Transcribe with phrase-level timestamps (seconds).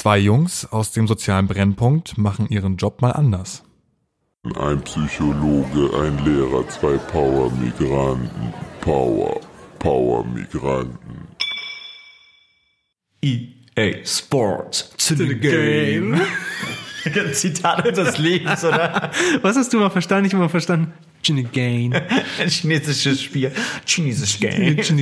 [0.00, 3.64] Zwei Jungs aus dem sozialen Brennpunkt machen ihren Job mal anders.
[4.58, 8.54] Ein Psychologe, ein Lehrer, zwei Power-Migranten.
[8.80, 9.38] Power,
[9.78, 11.28] Power-Migranten.
[13.20, 16.18] EA Sports to the game.
[17.32, 19.10] Zitat unseres Lebens, oder?
[19.42, 20.24] Was hast du mal verstanden?
[20.24, 20.94] Ich habe mal verstanden.
[21.22, 21.94] Chinagain.
[22.48, 23.52] Chinesisches Spiel.
[23.84, 24.40] Chinesisches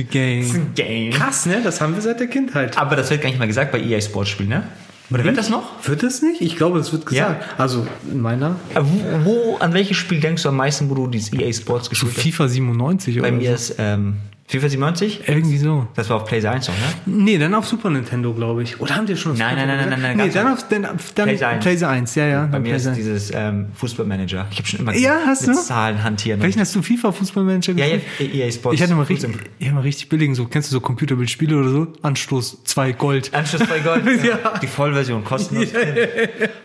[0.09, 0.75] Game.
[0.75, 1.11] Game.
[1.11, 1.61] Krass, ne?
[1.63, 2.77] Das haben wir seit der Kindheit.
[2.77, 4.67] Aber das wird gar nicht mal gesagt bei EA Sports Spielen, ne?
[5.11, 5.63] Oder wird das noch?
[5.87, 6.41] Wird das nicht?
[6.41, 7.43] Ich glaube, es wird gesagt.
[7.59, 8.55] Also in meiner.
[8.75, 11.89] Äh, Wo, wo, an welches Spiel denkst du am meisten, wo du dieses EA Sports
[11.89, 12.21] gespielt hast?
[12.23, 13.53] FIFA 97 Bei oder mir so.
[13.55, 14.17] ist ähm,
[14.51, 15.21] FIFA 97.
[15.27, 15.85] Irgendwie so.
[15.93, 16.83] Das war auf PlayStation 1 noch, ne?
[17.23, 18.79] Nee, dann auf Super Nintendo, glaube ich.
[18.81, 20.07] Oder haben die schon auf Nein, Super nein, nein, Nintendo?
[20.07, 21.63] nein, nein, Nee, ganz dann auf dann, dann PlayStation 1.
[21.63, 22.45] PlayStation 1, ja, ja.
[22.47, 23.23] Bei mir ist PlayStation 1.
[23.27, 24.47] dieses ähm, Fußballmanager.
[24.49, 25.61] Ich habe schon immer Ja, hast mit du?
[25.61, 26.41] Zahlen hantieren.
[26.41, 26.81] Welchen hast du?
[26.81, 28.33] FIFA Fußballmanager ja, gespielt?
[28.33, 28.75] ja, EA Sports.
[28.75, 31.69] Ich hatte mal richtig, ich hatte mal richtig billigen, so, kennst du so Computerbildspiele oder
[31.69, 31.87] so?
[32.01, 33.31] Anstoß, 2 Gold.
[33.35, 34.03] Anschluss bei Gold.
[34.23, 34.57] Ja.
[34.59, 35.69] Die Vollversion kostenlos.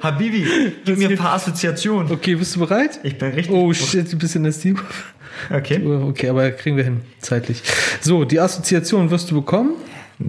[0.03, 0.47] Habibi,
[0.87, 2.11] gib mir ein paar Assoziationen.
[2.11, 2.99] Okay, bist du bereit?
[3.03, 3.55] Ich bin richtig.
[3.55, 4.79] Oh shit, du bist in der Steam.
[5.51, 5.81] Okay.
[5.85, 7.63] Okay, aber kriegen wir hin, zeitlich.
[8.01, 9.73] So, die Assoziation wirst du bekommen.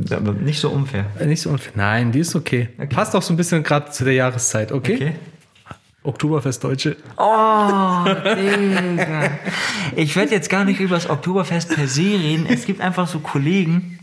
[0.09, 1.06] Aber nicht so unfair.
[1.20, 1.72] Äh, Nicht so unfair.
[1.75, 2.70] Nein, die ist okay.
[2.89, 4.95] Passt auch so ein bisschen gerade zu der Jahreszeit, okay?
[4.95, 5.12] Okay.
[6.03, 6.97] Oktoberfest Deutsche.
[7.17, 9.31] Oh, Digga.
[9.95, 12.45] Ich werde jetzt gar nicht über das Oktoberfest per se reden.
[12.47, 13.95] Es gibt einfach so Kollegen.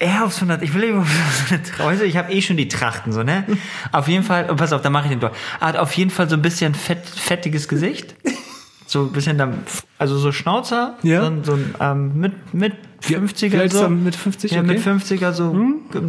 [0.00, 3.12] Er aufs 100, ich will eben auf so eine ich habe eh schon die Trachten,
[3.12, 3.44] so, ne?
[3.92, 5.32] Auf jeden Fall, und pass auf, da mache ich den durch.
[5.60, 8.14] Er hat auf jeden Fall so ein bisschen fett, fettiges Gesicht.
[8.86, 9.58] So ein bisschen, dann,
[9.98, 11.20] also so Schnauzer, Ja.
[11.20, 13.88] so, ein- so ähm, mit, mit 50er Wie alt ist so.
[13.88, 14.52] Mit 50?
[14.52, 14.66] Ja, okay.
[14.68, 15.54] mit 50er so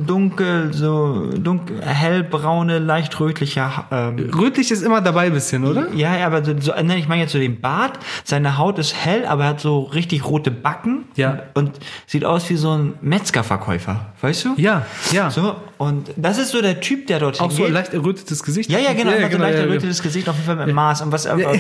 [0.06, 3.70] dunkel, so dunkel, hellbraune, leicht rötliche.
[3.92, 5.88] Ähm, Rötlich ist immer dabei ein bisschen, oder?
[5.94, 8.00] ja, ja, aber so, so ich meine jetzt so den Bart.
[8.24, 11.06] Seine Haut ist hell, aber er hat so richtig rote Backen.
[11.16, 11.44] Ja.
[11.54, 14.54] Und sieht aus wie so ein Metzgerverkäufer, weißt du?
[14.58, 15.32] Ja, ja.
[15.32, 18.70] So, und das ist so der Typ, der dorthin Auch so ein leicht errötetes Gesicht.
[18.70, 21.12] Ja, ja, genau, ja, so leicht ja, errötetes Gesicht, auf jeden Fall mit Maß und
[21.12, 21.26] was.
[21.26, 21.54] aber-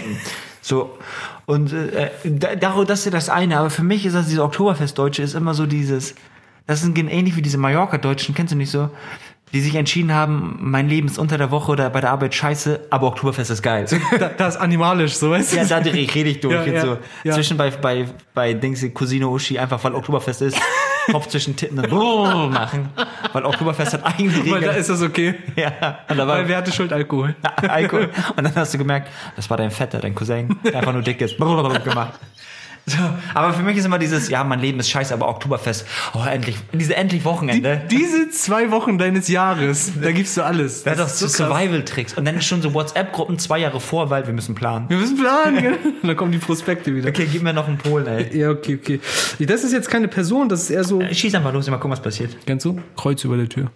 [0.61, 0.97] So.
[1.51, 4.41] Und äh, da- darum, das ist ja das eine, aber für mich ist das, diese
[4.41, 6.16] Oktoberfest-Deutsche ist immer so dieses,
[6.66, 8.89] das sind ähnlich wie diese Mallorca-Deutschen, kennst du nicht so?
[9.51, 12.88] Die sich entschieden haben, mein Leben ist unter der Woche oder bei der Arbeit scheiße,
[12.89, 13.85] aber Oktoberfest ist geil.
[14.17, 15.57] Da, das ist animalisch, so weißt du?
[15.57, 16.53] Ja, da rede ich durch.
[16.53, 16.97] Ja, jetzt ja, so.
[17.25, 17.34] ja.
[17.34, 20.57] Zwischen bei, bei, bei Dings, Cousine Uschi, einfach weil Oktoberfest ist,
[21.11, 22.89] Kopf zwischen Titten und Brrr machen.
[23.33, 24.51] Weil Oktoberfest hat eigene Regeln.
[24.51, 25.35] Weil da ist das okay.
[25.55, 26.94] ja, war Weil wer hatte Schuld?
[26.94, 27.35] Alkohol.
[27.67, 28.09] Alkohol.
[28.35, 31.21] Und dann hast du gemerkt, das war dein Vetter, dein Cousin, der einfach nur dick
[31.21, 31.38] ist.
[31.38, 32.13] Blablabla gemacht.
[32.86, 32.97] So,
[33.34, 36.58] aber für mich ist immer dieses, ja, mein Leben ist scheiße, aber Oktoberfest, oh, endlich,
[36.74, 37.81] diese endlich Wochenende.
[37.90, 40.84] Diese zwei Wochen deines Jahres, da gibst du alles.
[40.84, 41.46] das ist doch so.
[41.46, 42.16] Survival-Tricks.
[42.16, 44.90] Und dann ist schon so WhatsApp-Gruppen zwei Jahre vor, weil wir müssen planen.
[44.90, 45.78] Wir müssen planen, gell?
[46.02, 47.09] Und dann kommen die Prospekte wieder.
[47.09, 48.38] Okay, gib mir noch einen Polen, ey.
[48.38, 49.00] Ja, okay, okay.
[49.40, 51.02] Das ist jetzt keine Person, das ist eher so.
[51.02, 52.36] Schieß einfach los, mal gucken, was passiert.
[52.46, 52.80] Kennst du?
[52.96, 53.72] Kreuz über der Tür.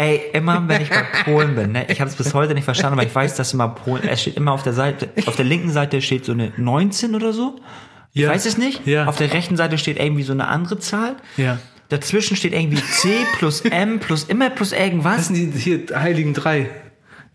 [0.00, 3.00] Ey, immer wenn ich bei Polen bin, ne, ich habe es bis heute nicht verstanden,
[3.00, 5.70] aber ich weiß, dass immer Polen, es steht immer auf der Seite, auf der linken
[5.70, 7.56] Seite steht so eine 19 oder so.
[8.12, 8.30] Ich Ja.
[8.30, 8.86] weiß es nicht.
[8.86, 9.06] Ja.
[9.06, 11.16] Auf der rechten Seite steht irgendwie so eine andere Zahl.
[11.36, 11.58] Ja.
[11.88, 15.16] Dazwischen steht irgendwie C plus M plus immer plus irgendwas.
[15.16, 16.70] Das sind die hier Heiligen drei.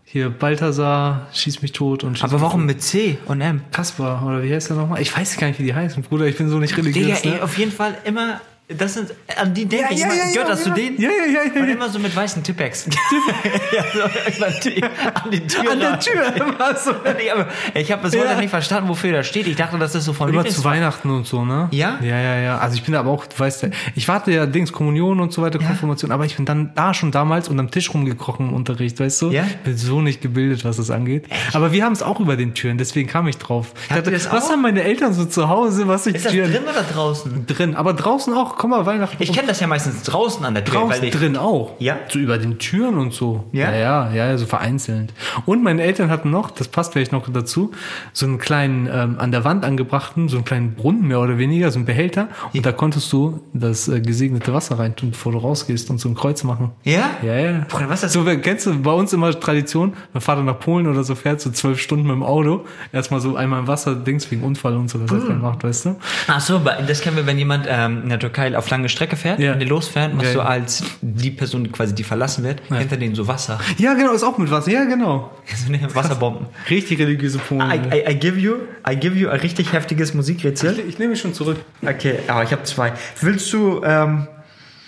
[0.04, 3.60] Hier Balthasar, Schieß mich tot und Schieß Aber warum mit C und M?
[3.72, 5.02] Kaspar, oder wie heißt der nochmal?
[5.02, 6.26] Ich weiß gar nicht, wie die heißen, Bruder.
[6.26, 7.20] Ich bin so nicht religiös.
[7.22, 7.42] Digga, ey, ne?
[7.44, 10.64] auf jeden Fall immer, das sind, an die denke ich ja, ja, ja, gehört das
[10.64, 10.72] ja.
[10.72, 10.98] zu denen?
[11.00, 11.74] Ja, ja, ja, ja, Und ja.
[11.74, 12.86] immer so mit weißen Tippex.
[13.76, 15.70] ja, so, an die, an die Tür.
[15.72, 15.98] An der.
[16.00, 16.92] Tür immer so.
[17.74, 18.36] Ich habe bis heute Ja.
[18.40, 19.46] nicht verstanden, wofür das steht.
[19.46, 21.68] Ich dachte, das ist so von Immer Lieblings- zu Weihnachten und so, ne?
[21.72, 21.98] Ja?
[22.02, 22.58] Ja, ja, ja.
[22.58, 25.42] Also ich bin aber auch, du weißt ja, ich warte ja Dings, Kommunion und so
[25.42, 29.22] weiter, Konfirmation, aber ich bin dann da schon damals unterm Tisch rumgekrochen im Unterricht, weißt
[29.22, 29.30] du?
[29.30, 29.44] Ja?
[29.64, 31.26] Bin so nicht gebildet, was das angeht.
[31.52, 33.72] Aber wir haben es auch über den Türen, deswegen kam ich drauf.
[33.90, 36.62] Ich dachte, was haben meine Eltern so zu Hause, was ich Ist das Türen drin
[36.64, 37.46] oder draußen?
[37.46, 39.16] drin, aber draußen auch, komm mal, Weihnachten.
[39.22, 41.72] Ich kenne das ja meistens draußen an der Tür, Draußen weil ich, drin auch.
[41.78, 41.96] Ja?
[42.08, 43.44] So über den Türen und so.
[43.52, 43.70] Ja?
[43.72, 45.12] Ja, ja, ja, ja, so vereinzelt.
[45.46, 47.72] Und meine Eltern hatten noch, das passt vielleicht noch dazu,
[48.12, 51.70] so einen kleinen, ähm, an der Wand angebrachten, so einen kleinen Brunnen mehr oder weniger,
[51.70, 52.28] so einen Behälter.
[52.52, 56.14] Und da konntest du das äh, gesegnete Wasser reintun, bevor du rausgehst und so ein
[56.14, 56.70] Kreuz machen.
[56.84, 57.10] Ja?
[57.22, 57.66] Ja, ja.
[57.68, 58.12] Bruder, was ist das?
[58.12, 61.50] So, kennst du bei uns immer Tradition, mein Vater nach Polen oder so fährt, so
[61.50, 64.98] zwölf Stunden mit dem Auto, erstmal so einmal im Wasser, Dings wegen Unfall und so,
[64.98, 65.14] das Mm.
[65.14, 65.96] hat er gemacht, weißt du?
[66.28, 69.38] Ach so, das kennen wir, wenn jemand ähm, in der Türkei auf lange Strecke fährt,
[69.40, 69.52] Ja.
[69.52, 70.44] wenn die losfährt, machst Ja, du ja.
[70.46, 73.58] als die Person, die quasi die verlassen wird, hinter denen so Wasser.
[73.78, 75.30] Ja, genau, ist auch mit Wasser, ja, genau.
[75.54, 76.46] So eine Wasserbomben.
[76.68, 77.62] Richtig religiöse Polen.
[77.70, 78.54] I, I, I give you,
[78.88, 80.80] I give you ein richtig heftiges Musikrätsel.
[80.86, 81.58] ich nehme mich schon zurück.
[81.82, 82.92] Okay, aber ich habe zwei.
[83.20, 84.26] Willst du, ähm,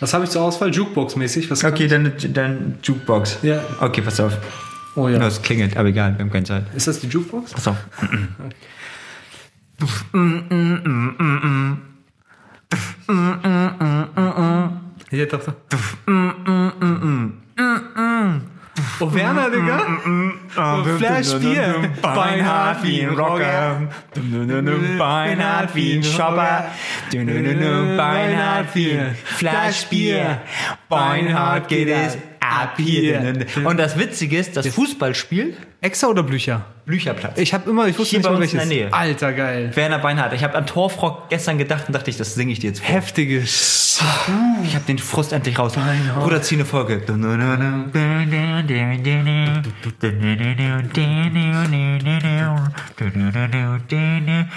[0.01, 0.71] Was habe ich zur Auswahl?
[0.71, 1.51] Jukebox-mäßig?
[1.51, 3.39] Was okay, dann, dann Jukebox.
[3.43, 3.63] Ja.
[3.81, 4.37] Okay, pass auf.
[4.95, 5.19] Oh Ja.
[5.19, 5.27] ja.
[5.27, 6.65] es klingelt, aber egal, wir haben keine Zeit.
[6.75, 7.53] Ist das die Jukebox?
[7.53, 7.77] Pass auf.
[15.31, 15.55] Doch, doch.
[18.99, 19.81] Oh, Werner, Digga.
[20.57, 21.91] Oh, Flash Bier.
[22.03, 23.89] Beinhard wie ein Rocker.
[24.99, 26.71] Beinhard wie ein Shopper.
[27.13, 30.41] Beinhard wie ein Flaschbier.
[30.89, 32.19] Beinhard geht es
[32.49, 33.35] ab hier.
[33.65, 36.65] Und das Witzige ist, das Fußballspiel, Exa oder Blücher?
[36.87, 37.39] Blücherplatz.
[37.39, 38.69] Ich habe immer, ich wusste Hier nicht mal uns in welches.
[38.69, 38.93] der Nähe.
[38.93, 39.71] Alter, geil.
[39.75, 40.33] Werner Beinhardt.
[40.35, 42.89] Ich habe an Torfrock gestern gedacht und dachte ich, das singe ich dir jetzt vor.
[42.95, 43.41] Heftige.
[43.41, 45.73] Ich habe den Frust endlich raus.
[46.21, 47.03] Bruder, zieh eine Folge.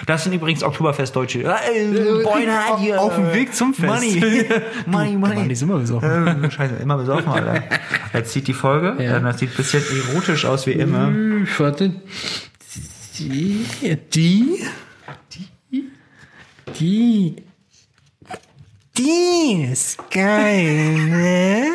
[0.05, 1.43] Das sind übrigens Oktoberfest-Deutsche.
[1.43, 1.55] Äh,
[2.79, 3.01] hier.
[3.01, 3.87] Auf dem Weg zum Fest.
[3.87, 4.19] Money.
[4.85, 5.55] Money, Mann, die money.
[5.55, 6.43] sind immer besoffen.
[6.43, 7.63] Äh, Scheiße, immer besoffen, Alter.
[8.13, 9.01] Jetzt zieht die Folge.
[9.03, 9.19] Ja.
[9.19, 11.07] Das sieht ein bisschen erotisch aus wie immer.
[11.07, 11.93] Hm, Warte.
[13.17, 13.65] Die.
[14.13, 14.65] Die.
[16.79, 17.35] Die.
[18.97, 21.67] Die ist geil, ne?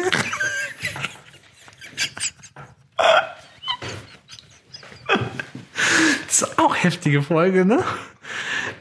[6.35, 7.85] Das ist auch heftige Folge, ne?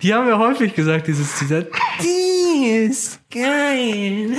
[0.01, 1.67] Die haben wir häufig gesagt, dieses Zitat.
[2.01, 4.37] Die ist geil.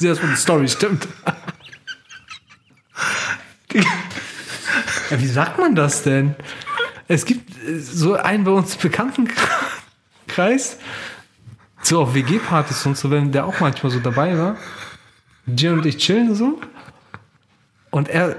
[0.00, 1.08] Das von der Story stimmt.
[3.72, 6.36] Ja, wie sagt man das denn?
[7.08, 9.28] Es gibt äh, so einen bei uns bekannten
[10.28, 10.78] Kreis,
[11.82, 14.56] so auf WG-Partys und so, wenn der auch manchmal so dabei war.
[15.44, 16.60] Jim und ich chillen so.
[17.90, 18.36] Und er,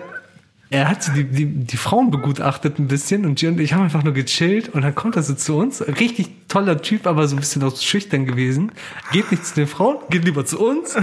[0.72, 3.84] er hat so die, die, die Frauen begutachtet ein bisschen und Jim und ich haben
[3.84, 5.82] einfach nur gechillt und dann kommt er so zu uns.
[5.82, 8.72] Richtig toller Typ, aber so ein bisschen auch schüchtern gewesen.
[9.12, 10.96] Geht nicht zu den Frauen, geht lieber zu uns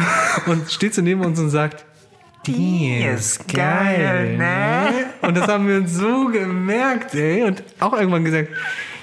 [0.46, 1.84] und steht so neben uns und sagt,
[2.46, 5.06] die ist geil, ne?
[5.22, 7.42] Und das haben wir uns so gemerkt, ey.
[7.42, 8.50] Und auch irgendwann gesagt,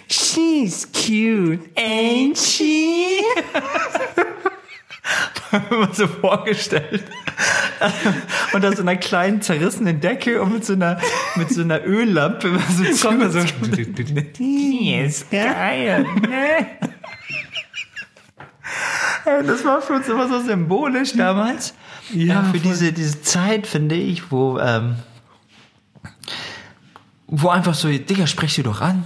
[0.08, 3.18] she's cute, ain't she?
[5.70, 7.04] immer so vorgestellt.
[8.54, 11.00] Und aus so einer kleinen zerrissenen Decke und mit so einer,
[11.36, 12.60] mit so einer Öllampe immer
[13.00, 13.40] so da so,
[14.38, 16.68] Die ist geil, ne?
[19.26, 21.74] Das war für uns immer so symbolisch damals.
[22.14, 22.60] Ja, Äh, für voll.
[22.60, 24.96] diese, diese Zeit, finde ich, wo, ähm,
[27.28, 29.04] wo einfach so, Digga, sprech sie doch an.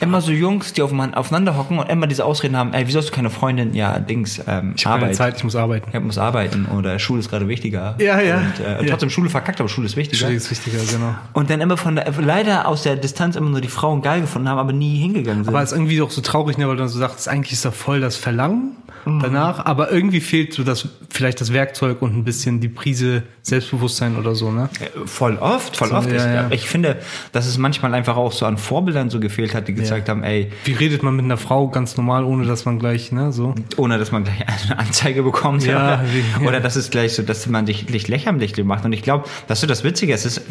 [0.00, 3.08] Immer so Jungs, die aufeinander aufeinander hocken und immer diese Ausreden haben, ey, wieso hast
[3.10, 3.74] du keine Freundin?
[3.74, 5.16] Ja, Dings, ähm, Ich habe keine Arbeit.
[5.16, 5.90] Zeit, ich muss arbeiten.
[5.92, 7.94] Ich muss arbeiten oder Schule ist gerade wichtiger.
[7.98, 8.38] Ja, ja.
[8.38, 8.90] Und, äh, Ja.
[8.90, 10.26] Trotzdem Schule verkackt, aber Schule ist wichtiger.
[10.26, 11.14] Das ist wichtiger, genau.
[11.34, 14.48] Und dann immer von der, leider aus der Distanz immer nur die Frauen geil gefunden
[14.48, 15.54] haben, aber nie hingegangen sind.
[15.54, 17.64] Aber es ist irgendwie doch so traurig, ne, weil du dann so sagst, eigentlich ist
[17.64, 18.76] da voll das Verlangen
[19.06, 24.16] danach, aber irgendwie fehlt so das, vielleicht das Werkzeug und ein bisschen die Prise Selbstbewusstsein
[24.18, 24.68] oder so, ne?
[24.78, 26.10] Äh, Voll oft, voll So, oft.
[26.10, 26.46] ja, ich, ja.
[26.50, 26.98] ich finde,
[27.32, 30.50] dass es manchmal einfach auch so an Vorbildern so gefehlt hat, die gezeigt haben, ey,
[30.64, 33.54] Wie redet man mit einer Frau ganz normal, ohne dass man gleich, ne, so?
[33.76, 35.64] ohne dass man gleich eine Anzeige bekommt.
[35.64, 36.02] Ja,
[36.38, 38.84] oder, oder dass es gleich so, dass man dich, dich lächerlich macht.
[38.84, 40.42] Und ich glaube, dass so das Witzige ist, ist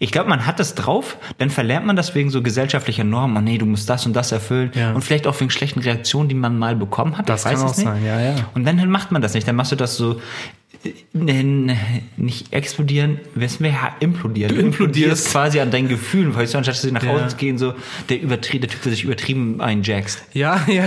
[0.00, 3.36] ich glaube, man hat das drauf, dann verlernt man das wegen so gesellschaftlicher Normen.
[3.36, 4.70] Oh nee, du musst das und das erfüllen.
[4.74, 4.92] Ja.
[4.92, 7.28] Und vielleicht auch wegen schlechten Reaktionen, die man mal bekommen hat.
[7.28, 7.86] Das ich weiß kann es auch nicht.
[7.86, 8.34] sein, ja, ja.
[8.54, 9.46] Und dann macht man das nicht.
[9.46, 10.20] Dann machst du das so,
[12.16, 14.54] nicht explodieren, wissen wir, implodieren.
[14.54, 15.30] Du implodierst.
[15.30, 17.28] quasi an deinen Gefühlen, weil du anstatt dass sie nach Hause Ja.
[17.28, 17.74] zu gehen, so,
[18.08, 20.22] der übertrieben, der Typ, der sich übertrieben einjackst.
[20.34, 20.84] Ja, ja,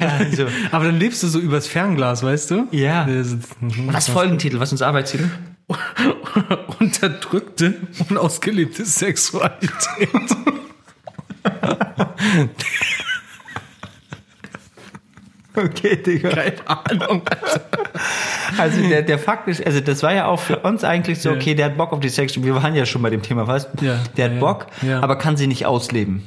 [0.00, 0.46] Ja, so.
[0.72, 2.66] aber dann lebst du so übers Fernglas, weißt du?
[2.70, 3.04] Ja.
[3.04, 3.38] Das ist-
[3.86, 4.58] Was Folgentitel?
[4.60, 5.30] Was ist unser Arbeitstitel?
[6.80, 7.74] Unterdrückte,
[8.08, 10.08] unausgelebte Sexualität.
[15.64, 16.30] Okay, Digga.
[16.30, 17.22] Keine Ahnung.
[18.56, 21.54] Also der, der Fakt ist, also das war ja auch für uns eigentlich so, okay,
[21.54, 23.68] der hat Bock auf die Sex, wir waren ja schon bei dem Thema fast.
[23.82, 25.00] Ja, Der hat ja, Bock, ja.
[25.00, 26.22] aber kann sie nicht ausleben.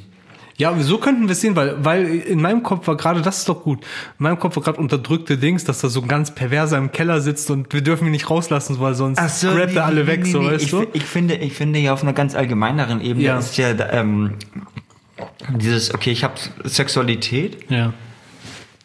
[0.56, 3.48] Ja, so könnten wir es sehen, weil, weil in meinem Kopf war gerade, das ist
[3.48, 3.82] doch gut,
[4.18, 7.20] in meinem Kopf war gerade unterdrückte Dings, dass da so ein ganz perverser im Keller
[7.20, 10.64] sitzt und wir dürfen ihn nicht rauslassen, weil sonst grabt er alle weg, so, weißt
[10.64, 10.86] ich, du?
[10.92, 13.38] Ich finde, ich finde ja auf einer ganz allgemeineren Ebene Ja.
[13.38, 14.34] ist ja ähm,
[15.56, 16.34] dieses, okay, ich habe
[16.64, 17.92] Sexualität Ja.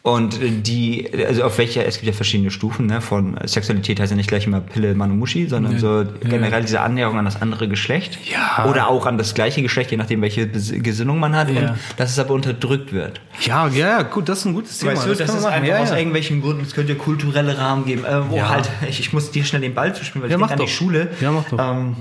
[0.02, 4.16] Und die, also auf welcher, es gibt ja verschiedene Stufen, ne, von Sexualität heißt ja
[4.16, 5.78] nicht gleich immer Pille, Mann und Muschi, sondern Nee.
[5.80, 8.18] so generell diese Annäherung an das andere Geschlecht.
[8.30, 8.64] Ja.
[8.70, 11.60] Oder auch an das gleiche Geschlecht, je nachdem, welche Gesinnung man hat Ja.
[11.72, 13.20] und dass es aber unterdrückt wird.
[13.42, 14.92] Ja, ja, gut, das ist ein gutes Thema.
[14.92, 15.52] Weißt du, das, man ist machen.
[15.54, 15.96] einfach ja, aus ja.
[15.98, 18.48] irgendwelchen Gründen, es könnte kulturelle Rahmen geben, äh, wo Ja.
[18.48, 20.58] halt, ich, ich muss dir schnell den Ball zu spielen, weil Ja, ich denke an
[20.58, 20.64] doch.
[20.66, 21.08] die Schule.
[21.20, 21.58] Ja, mach doch.
[21.58, 21.96] Ähm,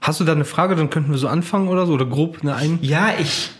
[0.00, 2.54] Hast du da eine Frage, dann könnten wir so anfangen oder so, oder grob eine
[2.56, 2.78] ein...
[2.82, 3.50] ja, ich,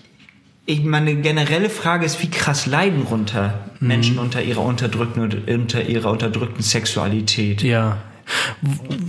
[0.67, 3.89] ich, meine generelle Frage ist, wie krass leiden runter Mhm.
[3.89, 7.63] Menschen unter ihrer unterdrückten, unter ihrer unterdrückten Sexualität.
[7.63, 7.99] Ja.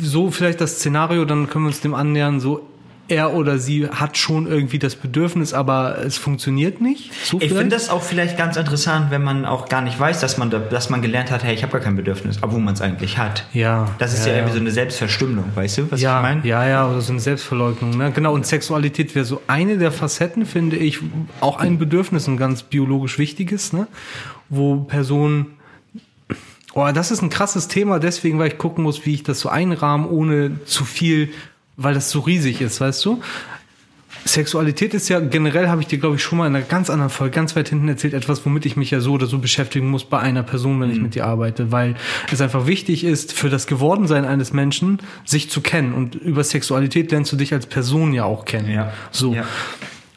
[0.02, 2.68] So vielleicht das Szenario, dann können wir uns dem annähern, so
[3.08, 7.12] er oder sie hat schon irgendwie das Bedürfnis, aber es funktioniert nicht.
[7.24, 10.38] So Ich finde das auch vielleicht ganz interessant, wenn man auch gar nicht weiß, dass
[10.38, 12.82] man, da, dass man gelernt hat, hey, ich habe gar kein Bedürfnis, obwohl man es
[12.82, 13.46] eigentlich hat.
[13.54, 13.90] Ja.
[14.00, 16.48] Das ist ja, ja, irgendwie so eine Selbstverstümmelung, weißt du, was ja, ich meine?
[16.48, 17.98] ja, ja, oder so eine Selbstverleugnung.
[17.98, 18.12] Ne?
[18.12, 21.00] Genau, und Sexualität wäre so eine der Facetten, finde ich,
[21.42, 23.88] auch ein Bedürfnis, ein ganz biologisch wichtiges, ne?
[24.50, 25.48] wo Personen.
[26.74, 29.48] Oh, das ist ein krasses Thema, deswegen, weil ich gucken muss, wie ich das so
[29.48, 31.30] einrahmen, ohne zu viel,
[31.78, 33.22] weil das so riesig ist, weißt du?
[34.28, 37.12] Sexualität ist ja generell, habe ich dir, glaube ich, schon mal in einer ganz anderen
[37.12, 40.04] Folge, ganz weit hinten erzählt, etwas, womit ich mich ja so oder so beschäftigen muss
[40.04, 41.96] bei einer Person, wenn ich mit dir arbeite, weil
[42.32, 45.94] es einfach wichtig ist, für das Gewordensein eines Menschen, sich zu kennen.
[45.94, 48.72] Und über Sexualität lernst du dich als Person ja auch kennen.
[48.72, 48.94] Ja.
[49.12, 49.36] So.
[49.36, 49.46] Ja.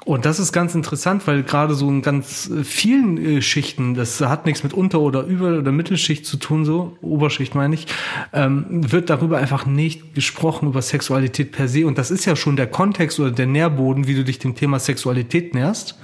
[0.09, 4.23] Und das ist ganz interessant, weil gerade so in ganz äh, vielen äh, Schichten, das
[4.23, 7.87] hat nichts mit Unter- oder Über- oder Mittelschicht zu tun, so, Oberschicht meine ich,
[8.33, 11.87] ähm, wird darüber einfach nicht gesprochen, über Sexualität per se.
[11.87, 14.79] Und das ist ja schon der Kontext oder der Nährboden, wie du dich dem Thema
[14.79, 15.99] Sexualität näherst.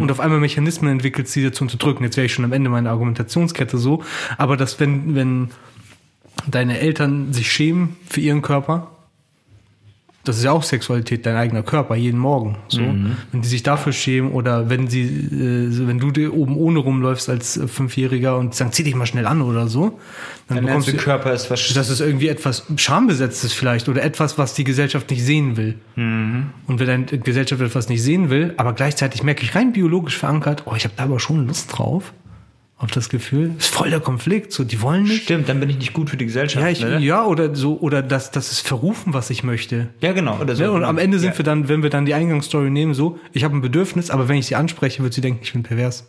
[0.00, 2.02] Und auf einmal Mechanismen entwickelst, die dir zu unterdrücken.
[2.02, 4.02] Jetzt wäre ich schon am Ende meiner Argumentationskette so.
[4.36, 5.50] Aber dass, wenn, wenn
[6.50, 8.93] deine Eltern sich schämen für ihren Körper,
[10.24, 12.56] das ist ja auch Sexualität, dein eigener Körper, jeden Morgen.
[12.68, 12.80] So.
[12.80, 17.28] Wenn die sich dafür schämen oder wenn sie, äh, wenn du dir oben ohne rumläufst
[17.28, 19.98] als äh, Fünfjähriger und sagen, zieh dich mal schnell an oder so,
[20.48, 21.72] dann, Dann bekommst du, Körper ist was.
[21.74, 25.74] das ist irgendwie etwas Schambesetztes vielleicht oder etwas, was die Gesellschaft nicht sehen will.
[25.96, 30.64] Und wenn eine Gesellschaft etwas nicht sehen will, aber gleichzeitig merke ich rein biologisch verankert,
[30.66, 32.12] oh, ich habe da aber schon Lust drauf,
[32.76, 35.24] auf das Gefühl, ist voll der Konflikt, so die wollen nicht.
[35.24, 36.62] Stimmt, dann bin ich nicht gut für die Gesellschaft.
[36.62, 36.98] Ja, ich, ne?
[36.98, 39.88] ja, oder so, oder das, das ist verrufen, was ich möchte.
[40.00, 40.38] ja, genau.
[40.40, 40.64] Oder so.
[40.64, 41.38] Ja, und am Ende sind ja.
[41.38, 44.36] wir dann, wenn wir dann die Eingangsstory nehmen, so, ich habe ein Bedürfnis, aber wenn
[44.36, 46.08] ich sie anspreche, wird sie denken, ich bin pervers.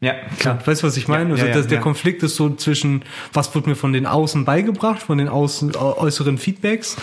[0.00, 0.58] Ja, klar.
[0.64, 1.30] Weißt du, was ich meine?
[1.30, 1.82] Ja, also ja, das, der ja.
[1.82, 3.02] Konflikt ist so zwischen,
[3.32, 6.96] was wird mir von den Außen beigebracht, von den außen, äu- äußeren Feedbacks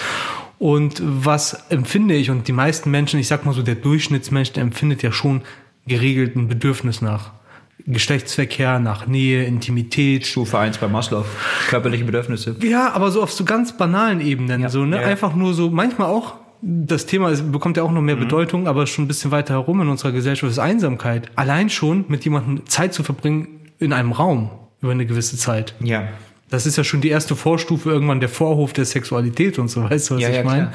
[0.60, 2.30] und was empfinde ich?
[2.30, 5.42] Und die meisten Menschen, ich sag mal so, der Durchschnittsmensch, der empfindet ja schon
[5.88, 7.32] geregelt ein Bedürfnis nach
[7.86, 10.26] Geschlechtsverkehr, nach Nähe, Intimität.
[10.26, 11.26] Stufe 1 bei Maslow.
[11.70, 12.56] Körperliche Bedürfnisse.
[12.62, 15.02] Ja, aber so auf so ganz banalen Ebenen, Ja, so, ne?
[15.02, 15.08] ja.
[15.08, 18.06] Einfach nur so, manchmal auch, das Thema ist, bekommt ja auch noch Mhm.
[18.06, 21.30] mehr Bedeutung, aber schon ein bisschen weiter herum in unserer Gesellschaft ist Einsamkeit.
[21.36, 23.48] Allein schon mit jemandem Zeit zu verbringen
[23.80, 24.50] in einem Raum
[24.82, 25.76] über eine gewisse Zeit.
[25.82, 26.08] Ja.
[26.54, 30.12] Das ist ja schon die erste Vorstufe irgendwann der Vorhof der Sexualität und so, weißt
[30.12, 30.72] du, was Ja, ich ja, meine?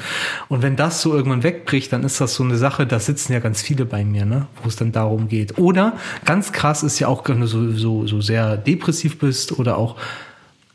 [0.49, 3.39] Und wenn das so irgendwann wegbricht, dann ist das so eine Sache, da sitzen ja
[3.39, 5.57] ganz viele bei mir, ne, wo es dann darum geht.
[5.57, 5.95] Oder
[6.25, 9.95] ganz krass ist ja auch, wenn du so, so, so sehr depressiv bist oder auch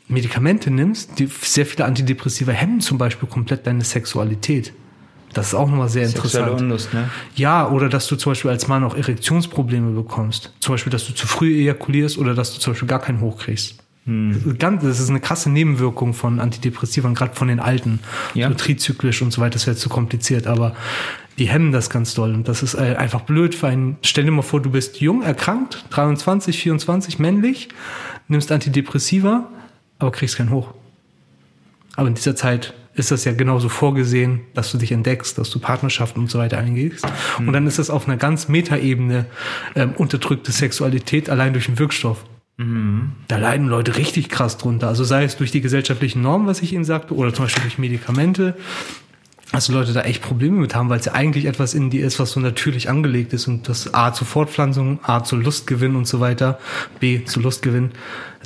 [0.07, 4.73] Medikamente nimmst, die sehr viele Antidepressiva hemmen zum Beispiel komplett deine Sexualität.
[5.33, 6.61] Das ist auch nochmal sehr Sexuelle interessant.
[6.61, 7.11] Unlust, ne?
[7.35, 10.51] Ja, oder dass du zum Beispiel als Mann auch Erektionsprobleme bekommst.
[10.61, 13.84] Zum Beispiel, dass du zu früh ejakulierst oder dass du zum Beispiel gar keinen hochkriegst.
[14.05, 14.57] Hm.
[14.59, 17.99] Ganz, das ist eine krasse Nebenwirkung von Antidepressiva, gerade von den alten.
[18.35, 18.49] Ja.
[18.49, 20.75] So trizyklisch und so weiter, das wäre zu kompliziert, aber
[21.39, 22.33] die hemmen das ganz doll.
[22.33, 23.97] Und das ist äh, einfach blöd für einen.
[24.01, 27.69] Stell dir mal vor, du bist jung, erkrankt, 23, 24, männlich,
[28.27, 29.49] nimmst Antidepressiva,
[29.97, 30.73] aber kriegst keinen hoch.
[31.95, 35.59] Aber in dieser Zeit ist das ja genauso vorgesehen, dass du dich entdeckst, dass du
[35.59, 37.05] Partnerschaften und so weiter eingehst.
[37.39, 39.25] Und dann ist das auf einer ganz Metaebene
[39.75, 42.23] ähm, unterdrückte Sexualität allein durch den Wirkstoff.
[42.57, 44.87] Da leiden Leute richtig krass drunter.
[44.87, 47.77] Also sei es durch die gesellschaftlichen Normen, was ich Ihnen sagte, oder zum Beispiel durch
[47.77, 48.55] Medikamente.
[49.51, 52.19] Also Leute da echt Probleme mit haben, weil es ja eigentlich etwas in dir ist,
[52.19, 56.19] was so natürlich angelegt ist und das A zur Fortpflanzung, A zu Lustgewinn und so
[56.19, 56.59] weiter,
[56.99, 57.91] B zu Lustgewinn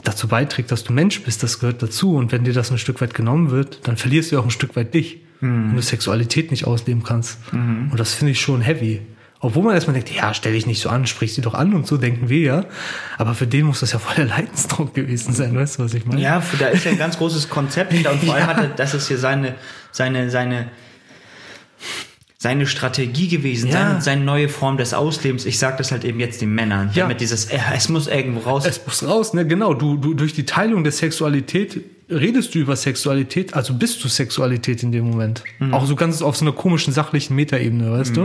[0.04, 2.16] dazu beiträgt, dass du Mensch bist, das gehört dazu.
[2.16, 4.76] Und wenn dir das ein Stück weit genommen wird, dann verlierst du auch ein Stück
[4.76, 7.40] weit dich, wenn du Sexualität nicht ausleben kannst.
[7.54, 9.02] Und das finde ich schon heavy.
[9.42, 11.88] Obwohl man erstmal denkt, ja, stell dich nicht so an, sprich sie doch an und
[11.88, 12.66] so denken wir ja.
[13.18, 16.06] Aber für den muss das ja voll der Leidensdruck gewesen sein, weißt du, was ich
[16.06, 16.20] meine?
[16.22, 18.94] Ja, da ist ja ein ganz großes Konzept hinter und vor allem hat er, das
[18.94, 19.56] ist hier seine,
[19.92, 20.68] seine, seine,
[22.38, 23.74] seine Strategie gewesen, Ja.
[23.88, 25.46] seine, seine neue Form des Auslebens.
[25.46, 26.90] Ich sag das halt eben jetzt den Männern.
[26.94, 27.04] Ja.
[27.04, 28.66] Damit dieses, es muss irgendwo raus.
[28.66, 29.46] Es muss raus, ne?
[29.48, 29.74] Genau.
[29.74, 34.84] Du, du, durch die Teilung der Sexualität redest du über Sexualität, also bist du Sexualität
[34.84, 35.44] in dem Moment.
[35.72, 38.22] Auch so ganz auf so einer komischen, sachlichen Metaebene, weißt du?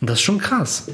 [0.00, 0.88] Und das ist schon krass.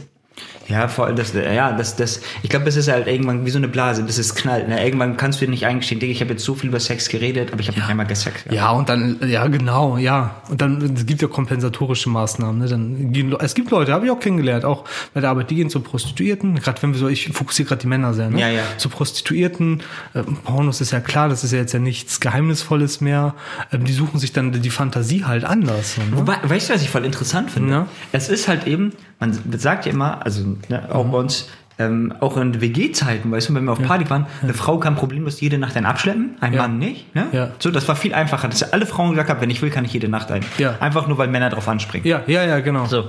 [0.69, 3.59] Ja, vor allem das, ja, das, das, ich glaube, das ist halt irgendwann wie so
[3.59, 4.69] eine Blase, bis es knallt.
[4.69, 4.85] Ne?
[4.85, 7.53] Irgendwann kannst du dir nicht eingestehen, Digga, ich habe jetzt so viel über Sex geredet,
[7.53, 8.47] aber ich habe nicht einmal gesext.
[8.51, 10.43] Ja, und dann, ja, genau, ja.
[10.49, 12.69] Und dann, es gibt ja kompensatorische Maßnahmen, ne?
[12.69, 15.71] Dann gehen, es gibt Leute, habe ich auch kennengelernt, auch bei der Arbeit, die gehen
[15.71, 18.41] zu Prostituierten, gerade wenn wir so, ich fokussiere gerade die Männer sehr, ne?
[18.41, 18.63] Ja, ja.
[18.77, 19.83] Zu Prostituierten,
[20.15, 23.35] äh, Pornos ist ja klar, das ist ja jetzt ja nichts Geheimnisvolles mehr.
[23.73, 25.99] Ähm, die suchen sich dann die Fantasie halt anders.
[25.99, 26.05] Ne?
[26.13, 27.73] Wobei, weißt du, was ich voll interessant finde?
[27.73, 27.87] Ja.
[28.13, 32.37] Es ist halt eben, man sagt ja immer, also ne, auch bei uns, ähm, auch
[32.37, 35.77] in WG-Zeiten, weißt du, wenn wir auf Party waren, eine Frau kann problemlos jede Nacht
[35.77, 36.63] einen abschleppen, ein Ja.
[36.63, 37.15] Mann nicht.
[37.15, 37.27] Ne?
[37.33, 37.51] Ja.
[37.59, 38.49] So, das war viel einfacher.
[38.49, 40.45] Dass alle Frauen gesagt haben, wenn ich will, kann ich jede Nacht ein.
[40.59, 40.77] Ja.
[40.81, 42.07] Einfach nur, weil Männer drauf anspringen.
[42.07, 42.85] Ja, ja, ja, genau.
[42.87, 43.05] So.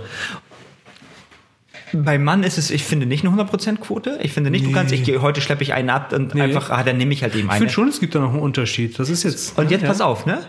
[1.91, 4.17] Beim Mann ist es, ich finde, nicht eine 100% Quote.
[4.21, 6.83] Ich finde nicht, du kannst, ich gehe, heute schleppe ich einen ab und einfach, ah,
[6.83, 7.59] dann nehme ich halt eben Ich eine.
[7.59, 8.97] finde schon, es gibt da noch einen Unterschied.
[8.97, 9.57] Das ist jetzt.
[9.59, 9.87] Und jetzt ja.
[9.89, 10.39] pass auf, ne?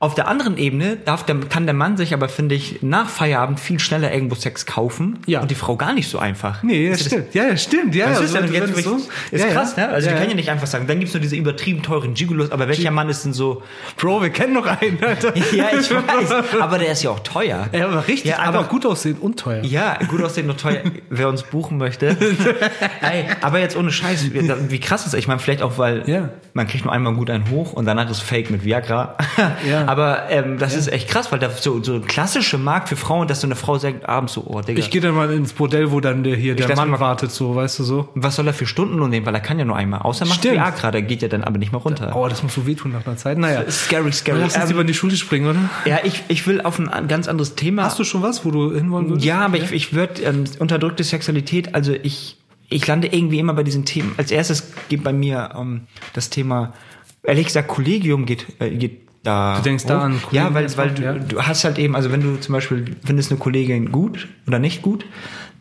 [0.00, 3.58] Auf der anderen Ebene darf der, kann der Mann sich aber, finde ich, nach Feierabend
[3.58, 5.40] viel schneller irgendwo Sex kaufen Ja.
[5.40, 6.62] und die Frau gar nicht so einfach.
[6.62, 7.34] Nee, das Ist stimmt.
[7.34, 7.94] Ja, ja, stimmt.
[7.96, 9.00] Ja, Das ist, ja, so- jetzt, so-
[9.32, 9.88] ist ja, krass, ne?
[9.88, 10.36] Also ja, wir können ja.
[10.36, 13.32] nicht einfach sagen, dann gibt's nur diese übertrieben teuren Gigolos, aber welcher Mann ist denn
[13.32, 13.64] so,
[13.96, 15.36] Bro, wir kennen noch einen, Alter.
[15.52, 17.68] ja, ich weiß, aber der ist ja auch teuer.
[17.72, 19.64] Ja, aber richtig, Ja, aber einfach- gut aussehen und teuer.
[19.64, 22.16] Ja, gut aussehen noch teuer, wer uns buchen möchte.
[23.00, 25.18] Ey, aber jetzt ohne Scheiß, wie, krass ist das?
[25.18, 28.20] Ich meine, vielleicht auch, weil man kriegt nur einmal gut einen hoch und danach ist
[28.20, 29.16] Fake mit Viagra.
[29.68, 29.87] Ja.
[29.88, 33.26] Aber ähm, das ist echt krass, weil da so, so ein klassischer Markt für Frauen,
[33.26, 35.90] dass so eine Frau sagt abends so, oh Digga, Ich gehe dann mal ins Bordell,
[35.92, 38.08] wo dann der, hier der lass Mann mal- wartet, so, weißt du so.
[38.14, 39.24] was soll er für Stundenlohn nehmen?
[39.24, 40.00] Weil er kann ja nur einmal.
[40.02, 40.56] Außer er macht Stimmt.
[40.56, 42.14] Viagra, der geht ja dann aber nicht mehr runter.
[42.14, 43.38] Oh, das muss so wehtun nach einer Zeit.
[43.38, 44.40] Naja, Scary, scary.
[44.40, 45.70] lass uns Ähm, lieber in die Schule springen, oder?
[45.86, 47.84] ja, ich, ich will auf ein an- ganz anderes Thema.
[47.84, 49.24] Hast du schon was, wo du hinwollen würdest?
[49.24, 52.36] Ja, aber ich, ich würde ähm, unterdrückte Sexualität, also ich,
[52.68, 54.12] ich lande irgendwie immer bei diesen Themen.
[54.18, 56.74] Als erstes geht bei mir ähm, das Thema,
[57.22, 59.56] ehrlich gesagt, Kollegium geht, äh, geht da.
[59.56, 60.04] Du denkst da hoch.
[60.04, 61.12] an Ja, Kollegen weil, erstmal, weil du, ja.
[61.14, 64.82] du hast halt eben, also wenn du zum Beispiel findest eine Kollegin gut oder nicht
[64.82, 65.04] gut,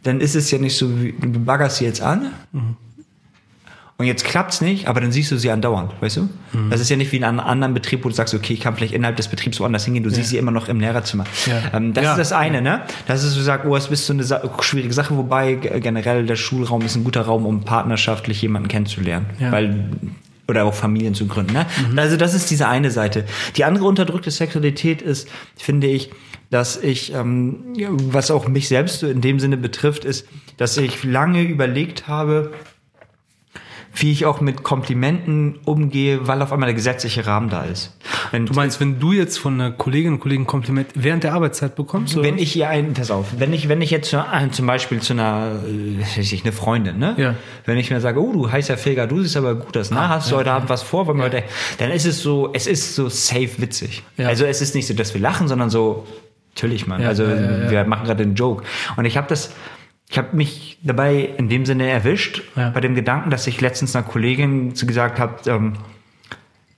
[0.04, 2.32] dann ist es ja nicht so, wie, du baggerst sie jetzt an.
[4.00, 6.22] Und jetzt klappt's nicht, aber dann siehst du sie andauernd, weißt du?
[6.54, 6.70] Mhm.
[6.70, 8.76] Das ist ja nicht wie in einem anderen Betrieb, wo du sagst, okay, ich kann
[8.76, 11.24] vielleicht innerhalb des Betriebs woanders hingehen, du siehst sie immer noch im Lehrerzimmer.
[11.48, 11.76] Ja.
[11.76, 12.12] Ähm, das Ja.
[12.12, 12.82] ist das eine, ne?
[13.08, 16.36] Das ist so sagt, oh, es ist so eine Sa schwierige Sache, wobei generell der
[16.36, 19.26] Schulraum ist ein guter Raum, um partnerschaftlich jemanden kennenzulernen.
[19.40, 19.52] Ja.
[19.52, 19.90] Weil
[20.48, 21.54] oder auch Familien zu gründen.
[21.54, 21.66] Ne?
[21.96, 23.26] Also das ist diese eine Seite.
[23.56, 26.12] Die andere unterdrückte Sexualität ist, finde ich,
[26.50, 31.04] dass ich, ähm, was auch mich selbst so in dem Sinne betrifft, ist, dass ich
[31.04, 32.54] lange überlegt habe,
[34.00, 37.98] wie ich auch mit Komplimenten umgehe, weil auf einmal der gesetzliche Rahmen da ist.
[38.32, 41.76] Und Du meinst, wenn du jetzt von einer Kollegin und Kollegen Kompliment während der Arbeitszeit
[41.76, 42.16] bekommst?
[42.16, 42.28] Oder?
[42.28, 45.14] wenn ich hier einen, pass auf, wenn ich, wenn ich jetzt zu, zum Beispiel zu
[45.14, 47.16] einer, äh, weiß ich, eine Freundin, ne?
[47.18, 47.36] Ja.
[47.66, 50.10] Wenn ich mir sage, oh, du heißer Feger, du siehst aber gut aus, ne?
[50.10, 51.08] Hast du heute Abend was vor?
[51.08, 51.44] Wollen wir heute,
[51.80, 54.04] dann ist es so, es ist so safe witzig.
[54.18, 54.28] Ja.
[54.28, 56.06] Also es ist nicht so, dass wir lachen, sondern so,
[56.58, 57.02] natürlich, Mann.
[57.02, 57.72] Ja, also ja, ja, ja.
[57.72, 58.64] wir machen gerade einen Joke.
[58.96, 59.52] Und ich habe das,
[60.10, 62.70] ich habe mich dabei in dem Sinne erwischt, Ja.
[62.70, 65.74] bei dem Gedanken, dass ich letztens einer Kollegin zu gesagt habe, ähm,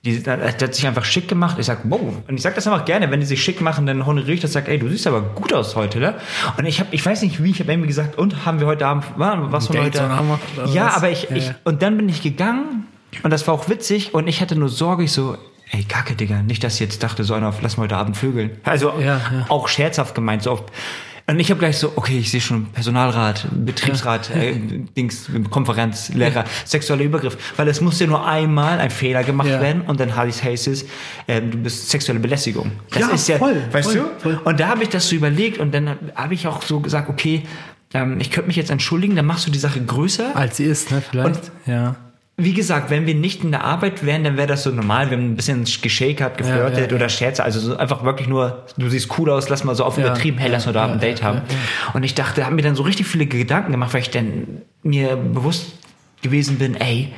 [0.04, 1.56] die, die hat sich einfach schick gemacht.
[1.58, 2.00] Ich sag, wow.
[2.26, 4.52] Und ich sag das einfach gerne, wenn die sich schick machen, dann honoriere ich das,
[4.54, 6.14] sag, ey, du siehst aber gut aus heute, ne?
[6.56, 8.86] Und ich habe, ich weiß nicht wie, ich habe irgendwie gesagt, und haben wir heute
[8.86, 9.98] Abend, was von heute?
[9.98, 10.96] oder Ja, was?
[10.96, 12.86] aber ich, Ja, ich, und dann bin ich gegangen
[13.22, 15.36] und das war auch witzig und ich hatte nur Sorge, ich so,
[15.70, 18.16] ey, kacke, Digga, nicht, dass sie jetzt dachte, so einer, auf, lass mal heute Abend
[18.16, 18.52] vögeln.
[18.64, 19.46] Also Ja, ja.
[19.50, 20.64] auch scherzhaft gemeint, so oft.
[21.30, 24.52] Und ich habe gleich so, okay, ich sehe schon Personalrat, Betriebsrat, äh,
[24.96, 27.36] Dings, Konferenz, Lehrer, sexueller Übergriff.
[27.56, 29.60] Weil es muss ja nur einmal ein Fehler gemacht Ja.
[29.60, 30.86] werden und dann heißt es,
[31.28, 32.72] ähm, du bist sexuelle Belästigung.
[32.90, 34.20] Das Ja, ist ja, voll, weißt voll, du?
[34.20, 34.40] voll.
[34.44, 37.44] Und da habe ich das so überlegt und dann habe ich auch so gesagt, okay,
[37.94, 40.34] ähm, ich könnte mich jetzt entschuldigen, dann machst du die Sache größer.
[40.34, 41.00] Als sie ist, ne?
[41.10, 41.52] Vielleicht.
[41.66, 41.94] ja.
[42.42, 45.10] Wie gesagt, wenn wir nicht in der Arbeit wären, dann wäre das so normal.
[45.10, 46.96] Wir haben ein bisschen geschakert, geflirtet Ja, ja, ja.
[46.96, 47.44] oder Scherze.
[47.44, 50.50] Also so einfach wirklich nur, du siehst cool aus, lass mal so auf übertrieben, hey,
[50.50, 51.42] lass mal da ein Date haben.
[51.94, 55.16] Und ich dachte, haben mir dann so richtig viele Gedanken gemacht, weil ich dann mir
[55.16, 55.72] bewusst
[56.22, 57.12] gewesen bin, ey,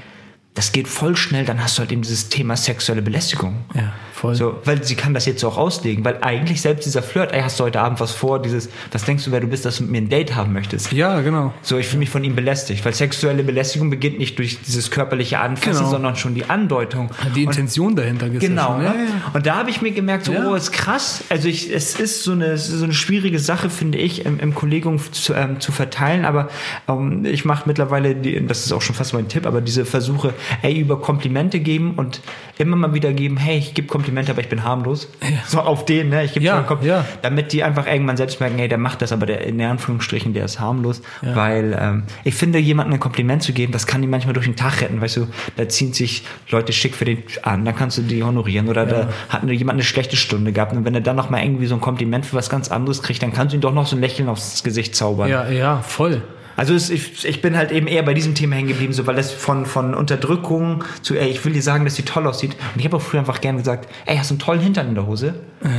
[0.55, 3.55] das geht voll schnell, dann hast du halt eben dieses Thema sexuelle Belästigung.
[3.75, 4.35] Ja, voll.
[4.35, 7.59] So, weil sie kann das jetzt auch auslegen, weil eigentlich selbst dieser Flirt, ey, hast
[7.59, 9.93] du heute Abend was vor, dieses, was denkst du, wer du bist, dass du mit
[9.93, 10.93] mir ein Date haben möchtest?
[10.93, 11.55] Ja, genau.
[11.63, 15.39] So, ich fühle mich von ihm belästigt, weil sexuelle Belästigung beginnt nicht durch dieses körperliche
[15.39, 15.91] Anfassen, Genau.
[15.91, 17.11] sondern schon die Andeutung.
[17.35, 18.85] Die Und- Intention dahinter ist Genau, ja ne?
[18.85, 19.11] ja, ja.
[19.33, 21.25] Und da habe ich mir gemerkt, so, oh, ist krass.
[21.31, 25.01] Also ich, es ist so eine, so eine schwierige Sache, finde ich, im, im Kollegium
[25.13, 26.27] zu, ähm, zu verteilen.
[26.27, 26.51] Aber
[26.89, 30.35] ähm, ich mache mittlerweile, die, das ist auch schon fast mein Tipp, aber diese Versuche,
[30.61, 32.21] hey, über Komplimente geben und
[32.59, 35.09] immer mal wieder geben, hey, ich gebe Komplimente, aber ich bin harmlos.
[35.47, 36.25] So auf den, ne?
[36.25, 37.05] Ich gebe Ja, ja.
[37.23, 40.45] damit die einfach irgendwann selbst merken, hey, der macht das, aber der in Anführungsstrichen, der
[40.45, 41.03] ist harmlos.
[41.23, 44.57] Weil ähm, ich finde, jemandem ein Kompliment zu geben, das kann die manchmal durch den
[44.57, 48.03] Tag retten, weißt du, da ziehen sich Leute schick für den an, da kannst du
[48.03, 51.31] die honorieren oder da hat jemand eine schlechte Stunde gehabt und wenn er dann noch
[51.31, 53.75] mal irgendwie so ein Kompliment für was ganz anderes kriegt, dann kannst du ihm doch
[53.75, 55.29] noch so ein Lächeln aufs Gesicht zaubern.
[55.29, 56.23] Ja, ja, voll.
[56.57, 59.17] Also es, ich, ich bin halt eben eher bei diesem Thema hängen geblieben, so weil
[59.17, 62.57] das von, von Unterdrückung zu, ey, ich will dir sagen, dass sie toll aussieht.
[62.75, 64.95] Und ich habe auch früher einfach gern gesagt, ey, hast du einen tollen Hintern in
[64.95, 65.35] der Hose?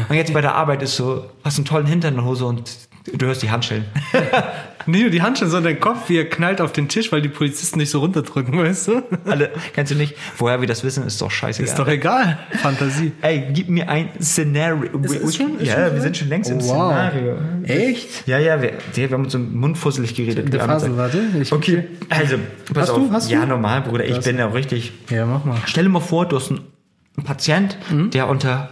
[0.10, 2.46] Und jetzt bei der Arbeit ist so, hast du einen tollen Hintern in der Hose
[2.46, 2.64] und
[3.06, 3.86] Du hörst die Handschellen.
[4.86, 7.30] Nicht nur die Handschellen, sondern der Kopf, wie er knallt auf den Tisch, weil die
[7.30, 9.04] Polizisten nicht so runterdrücken, weißt du?
[9.26, 10.16] Alle, kennst du nicht?
[10.38, 11.70] Woher wir das wissen, ist doch scheißegal.
[11.70, 12.38] Ist doch egal.
[12.62, 13.14] Fantasie.
[13.22, 14.90] Ey, gib mir ein Szenario.
[15.00, 16.02] ist schon- ist ja, schon wir so?
[16.02, 16.92] sind schon längst im Oh, wow.
[16.92, 17.38] Szenario.
[17.64, 18.28] Echt?
[18.28, 20.52] Ja, ja, wir, wir haben uns im Mund fusselig geredet.
[20.52, 21.22] Der Phase, warte.
[21.42, 22.36] Ich, Okay, also,
[22.74, 22.98] pass Hast auf.
[22.98, 23.12] du?
[23.12, 24.04] Hast ja, normal, Bruder.
[24.06, 24.92] Ich Das- bin ja richtig.
[25.10, 25.58] Ja, mach mal.
[25.66, 26.62] Stell dir mal vor, du hast einen
[27.24, 28.12] Patient, Mhm.
[28.12, 28.70] der unter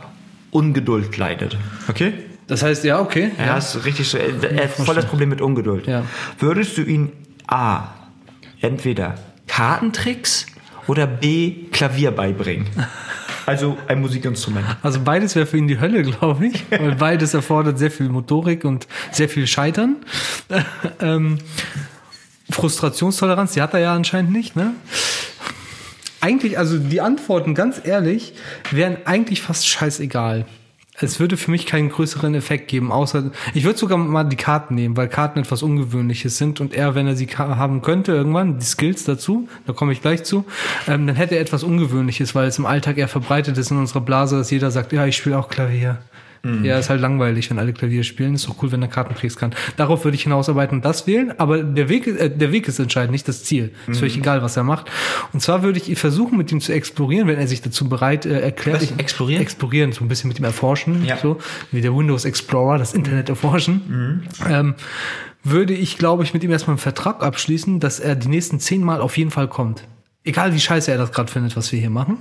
[0.51, 1.57] Ungeduld leidet.
[1.87, 2.13] Okay?
[2.51, 3.31] Das heißt, ja, okay.
[3.37, 4.17] Ja, ist richtig so.
[4.17, 5.87] Er, er hat voll das Problem mit Ungeduld.
[5.87, 6.03] Ja.
[6.37, 7.13] Würdest du ihn
[7.47, 7.83] A,
[8.59, 9.15] entweder
[9.47, 10.47] Kartentricks
[10.85, 12.67] oder B, Klavier beibringen?
[13.47, 14.65] Also ein Musikinstrument.
[14.83, 16.63] Also beides wäre für ihn die Hölle, glaube ich.
[16.69, 19.95] Weil beides erfordert sehr viel Motorik und sehr viel Scheitern.
[21.01, 21.39] ähm,
[22.51, 24.75] Frustrationstoleranz, die hat er ja anscheinend nicht, ne?
[26.21, 28.35] Eigentlich, also die Antworten, ganz ehrlich,
[28.69, 30.45] wären eigentlich fast scheißegal.
[31.03, 34.75] Es würde für mich keinen größeren Effekt geben, außer ich würde sogar mal die Karten
[34.75, 38.65] nehmen, weil Karten etwas Ungewöhnliches sind und er, wenn er sie haben könnte irgendwann, die
[38.65, 40.45] Skills dazu, da komme ich gleich zu,
[40.87, 44.01] ähm, dann hätte er etwas Ungewöhnliches, weil es im Alltag eher verbreitet ist in unserer
[44.01, 45.99] Blase, dass jeder sagt, ja, ich spiele auch Klavier.
[46.63, 48.33] Ja, ist halt langweilig, wenn alle Klavier spielen.
[48.33, 49.53] Ist doch cool, wenn er Kartentricks kann.
[49.77, 53.11] Darauf würde ich hinausarbeiten und das wählen, aber der Weg, äh, der Weg ist entscheidend,
[53.11, 53.71] nicht das Ziel.
[53.87, 54.89] Ist völlig egal, was er macht.
[55.33, 58.39] Und zwar würde ich versuchen, mit ihm zu explorieren, wenn er sich dazu bereit äh,
[58.41, 58.77] erklärt.
[58.81, 58.83] Was?
[58.91, 59.41] Ich- Explorieren?
[59.41, 61.17] Explorieren, so ein bisschen mit ihm erforschen, Ja.
[61.17, 61.37] so
[61.71, 64.23] wie der Windows Explorer, das Internet erforschen.
[64.49, 64.73] Ähm,
[65.43, 68.83] würde ich, glaube ich, mit ihm erstmal einen Vertrag abschließen, dass er die nächsten zehn
[68.83, 69.83] Mal auf jeden Fall kommt.
[70.23, 72.17] Egal wie scheiße er das gerade findet, was wir hier machen,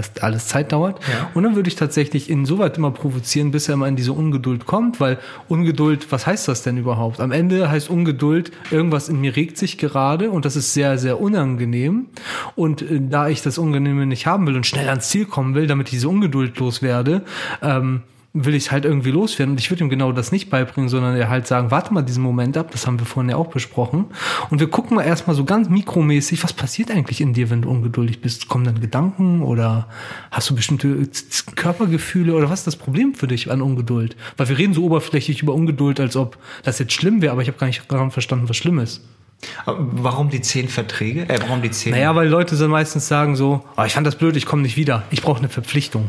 [0.00, 1.00] es alles Zeit dauert.
[1.00, 1.30] Ja.
[1.34, 4.12] Und dann würde ich tatsächlich ihn so weit immer provozieren, bis er immer in diese
[4.12, 7.20] Ungeduld kommt, weil Ungeduld, was heißt das denn überhaupt?
[7.20, 11.20] Am Ende heißt Ungeduld, irgendwas in mir regt sich gerade und das ist sehr, sehr
[11.20, 12.06] unangenehm.
[12.56, 15.66] Und äh, da ich das Unangenehme nicht haben will und schnell ans Ziel kommen will,
[15.66, 17.22] damit ich diese Ungeduld loswerde,
[17.62, 18.02] ähm,
[18.36, 19.52] will ich halt irgendwie loswerden.
[19.52, 22.22] Und ich würde ihm genau das nicht beibringen, sondern er halt sagen, warte mal diesen
[22.22, 24.06] Moment ab, das haben wir vorhin ja auch besprochen.
[24.50, 27.70] Und wir gucken mal erstmal so ganz mikromäßig, was passiert eigentlich in dir, wenn du
[27.70, 28.48] ungeduldig bist?
[28.48, 29.86] Kommen dann Gedanken oder
[30.32, 34.16] hast du bestimmte Z- Körpergefühle oder was ist das Problem für dich an Ungeduld?
[34.36, 37.48] Weil wir reden so oberflächlich über Ungeduld, als ob das jetzt schlimm wäre, aber ich
[37.48, 39.00] habe gar nicht daran verstanden, was schlimm ist.
[39.66, 41.28] Warum die zehn Verträge?
[41.28, 41.92] Äh, warum die zehn?
[41.92, 44.76] Naja, weil Leute dann meistens sagen so, oh, ich fand das blöd, ich komme nicht
[44.76, 45.04] wieder.
[45.10, 46.08] Ich brauche eine Verpflichtung.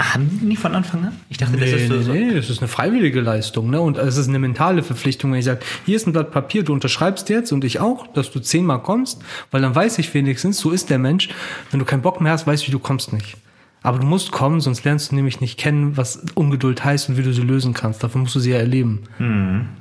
[0.00, 1.12] Haben die nicht von Anfang an?
[1.28, 1.94] Ich dachte, das Nee, ist so.
[1.94, 2.12] nee, so.
[2.12, 3.68] nee, das ist eine freiwillige Leistung.
[3.70, 3.80] Ne?
[3.80, 6.72] Und es ist eine mentale Verpflichtung, wenn ich sage, hier ist ein Blatt Papier, du
[6.72, 10.70] unterschreibst jetzt und ich auch, dass du zehnmal kommst, weil dann weiß ich wenigstens, so
[10.70, 11.28] ist der Mensch.
[11.70, 13.36] Wenn du keinen Bock mehr hast, weißt du, du kommst nicht.
[13.82, 17.22] Aber du musst kommen, sonst lernst du nämlich nicht kennen, was Ungeduld heißt und wie
[17.22, 18.02] du sie lösen kannst.
[18.02, 19.04] Dafür musst du sie ja erleben.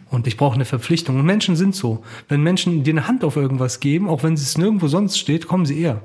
[0.09, 1.19] Und ich brauche eine Verpflichtung.
[1.19, 2.03] Und Menschen sind so.
[2.29, 5.65] Wenn Menschen dir eine Hand auf irgendwas geben, auch wenn es nirgendwo sonst steht, kommen
[5.65, 6.01] sie eher.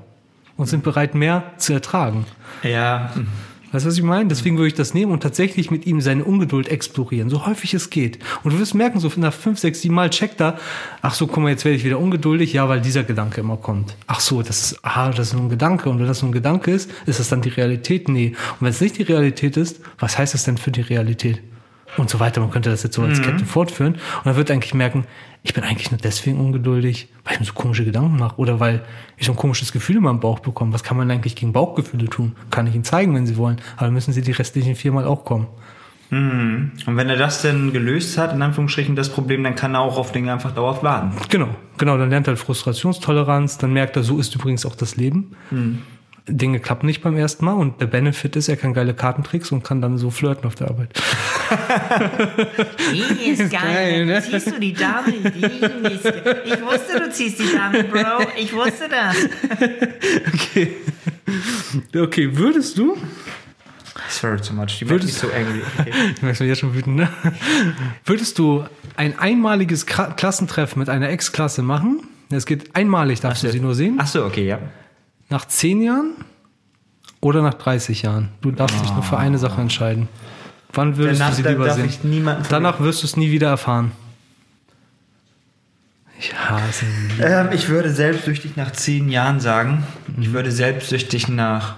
[0.57, 2.27] Und sind bereit, mehr zu ertragen.
[2.64, 3.12] Ja.
[3.74, 4.28] Weißt du, was ich meine?
[4.28, 7.90] Deswegen würde ich das nehmen und tatsächlich mit ihm seine Ungeduld explorieren, so häufig es
[7.90, 8.20] geht.
[8.44, 10.60] Und du wirst merken, so nach fünf, sechs, sieben Mal checkt er,
[11.02, 13.96] ach so, guck mal, jetzt werde ich wieder ungeduldig, ja, weil dieser Gedanke immer kommt.
[14.06, 15.90] Ach so, das ist, ah, das ist nur ein Gedanke.
[15.90, 18.08] Und wenn das nur ein Gedanke ist, ist das dann die Realität?
[18.08, 18.37] Nee.
[18.52, 21.42] Und wenn es nicht die Realität ist, was heißt das denn für die Realität?
[21.96, 22.40] Und so weiter.
[22.40, 23.94] Man könnte das jetzt so als Kette fortführen.
[23.94, 25.04] Und dann wird er eigentlich merken,
[25.42, 28.83] ich bin eigentlich nur deswegen ungeduldig, weil ich mir so komische Gedanken mache oder weil
[29.16, 30.72] ich so ein komisches Gefühl in meinem Bauch bekomme.
[30.72, 32.35] Was kann man eigentlich gegen Bauchgefühle tun?
[32.50, 33.59] Kann ich Ihnen zeigen, wenn Sie wollen.
[33.76, 35.46] Aber dann müssen Sie die restlichen viermal auch kommen.
[36.11, 39.98] Und wenn er das denn gelöst hat, in Anführungsstrichen das Problem, dann kann er auch
[39.98, 41.12] auf Dinge einfach dauerhaft warten.
[41.28, 41.98] Genau, genau.
[41.98, 43.59] Dann lernt er Frustrationstoleranz.
[43.59, 45.35] Dann merkt er, so ist übrigens auch das Leben.
[46.26, 49.62] Dinge klappen nicht beim ersten Mal und der Benefit ist, er kann geile Kartentricks und
[49.62, 50.88] kann dann so flirten auf der Arbeit.
[52.92, 53.60] Die ist geil.
[53.62, 54.22] geil, ne?
[54.22, 55.12] Ziehst du die Dame?
[55.12, 56.42] Die ist geil.
[56.46, 58.26] Ich wusste, du ziehst die Dame, Bro.
[58.38, 59.16] Ich wusste das.
[60.32, 60.72] Okay.
[61.94, 62.96] Okay, würdest du?
[64.08, 64.78] Sorry too much.
[64.80, 65.60] Die Würdest- mich so angry.
[65.78, 65.92] Okay.
[66.16, 67.08] Ich merke schon jetzt schon wütend, ne?
[68.06, 68.64] Würdest du
[68.96, 72.00] ein einmaliges Klassentreffen mit einer Ex-Klasse machen?
[72.30, 73.96] Es geht einmalig, darfst du sie nur sehen.
[74.00, 74.58] Ach so, okay, ja.
[75.34, 76.12] Nach 10 Jahren
[77.20, 78.28] oder nach 30 Jahren?
[78.40, 80.08] Du darfst dich nur für eine Sache entscheiden.
[80.72, 82.28] Wann würdest Danach du sie lieber sehen?
[82.50, 83.90] Danach wirst du es nie wieder erfahren.
[86.20, 87.20] Ich hasse ihn.
[87.20, 89.82] Ähm, ich würde selbstsüchtig nach zehn Jahren sagen.
[90.20, 91.74] Ich würde selbstsüchtig nach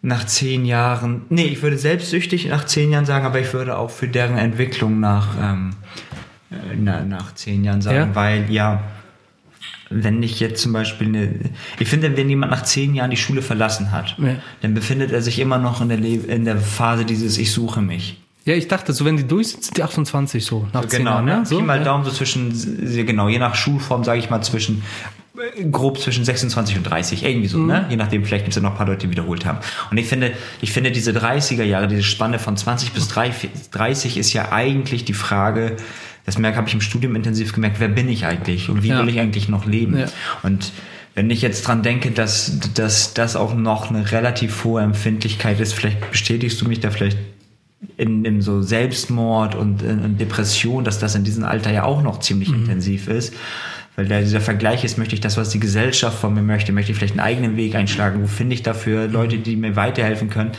[0.00, 1.22] nach zehn Jahren.
[1.28, 5.00] Nee, ich würde selbstsüchtig nach zehn Jahren sagen, aber ich würde auch für deren Entwicklung
[5.00, 5.70] nach ähm,
[6.52, 8.14] äh, na, nach zehn Jahren sagen, Ja?
[8.14, 8.80] weil ja,
[9.90, 11.30] wenn ich jetzt zum Beispiel eine,
[11.78, 14.36] ich finde, wenn jemand nach zehn Jahren die Schule verlassen hat, Ja.
[14.62, 17.80] dann befindet er sich immer noch in der, Le in der Phase dieses Ich suche
[17.82, 18.20] mich.
[18.44, 20.68] Ja, ich dachte, so wenn die durch sind, sind die 28 so.
[20.72, 21.36] Nach 10 Genau, Jahren, ne?
[21.38, 21.46] ne?
[21.46, 21.84] So, Pi mal ja.
[21.84, 22.52] Daumen so zwischen,
[23.06, 24.82] genau, je nach Schulform sage ich mal zwischen
[25.70, 27.84] grob zwischen 26 und 30, irgendwie so, ne?
[27.90, 29.58] Je nachdem, vielleicht gibt es ja noch ein paar Leute, die wiederholt haben.
[29.90, 34.32] Und ich finde, ich finde diese 30er Jahre, diese Spanne von 20 bis 30 ist
[34.32, 35.76] ja eigentlich die Frage,
[36.26, 39.00] das merke, habe ich im Studium intensiv gemerkt, wer bin ich eigentlich und wie Ja.
[39.00, 39.98] will ich eigentlich noch leben?
[39.98, 40.06] Ja.
[40.42, 40.72] Und
[41.14, 45.72] wenn ich jetzt dran denke, dass, dass das auch noch eine relativ hohe Empfindlichkeit ist,
[45.72, 47.16] vielleicht bestätigst du mich da vielleicht
[47.96, 52.02] in, in so Selbstmord und in, in Depression, dass das in diesem Alter ja auch
[52.02, 53.32] noch ziemlich intensiv ist.
[53.96, 56.92] Weil da dieser Vergleich ist, möchte ich das, was die Gesellschaft von mir möchte, möchte
[56.92, 60.52] ich vielleicht einen eigenen Weg einschlagen, wo finde ich dafür Leute, die mir weiterhelfen können,